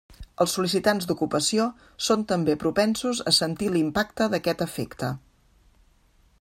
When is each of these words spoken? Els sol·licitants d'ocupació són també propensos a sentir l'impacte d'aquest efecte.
Els 0.43 0.53
sol·licitants 0.57 1.05
d'ocupació 1.09 1.67
són 2.07 2.23
també 2.33 2.57
propensos 2.65 3.21
a 3.33 3.37
sentir 3.41 3.71
l'impacte 3.77 4.31
d'aquest 4.35 4.65
efecte. 4.71 5.15